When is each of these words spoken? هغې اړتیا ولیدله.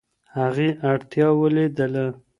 هغې 0.37 0.69
اړتیا 0.91 1.27
ولیدله. 1.41 2.05